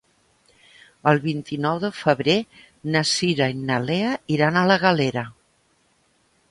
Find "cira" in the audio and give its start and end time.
3.11-3.51